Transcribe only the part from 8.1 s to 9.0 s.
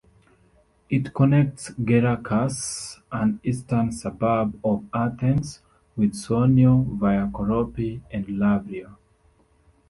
Lavrio.